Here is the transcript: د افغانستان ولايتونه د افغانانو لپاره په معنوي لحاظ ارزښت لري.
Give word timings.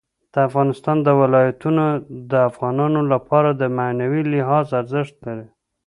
د 0.33 0.35
افغانستان 0.47 0.97
ولايتونه 1.21 1.85
د 2.31 2.33
افغانانو 2.49 3.01
لپاره 3.13 3.49
په 3.59 3.67
معنوي 3.77 4.21
لحاظ 4.33 4.65
ارزښت 4.81 5.15
لري. 5.25 5.47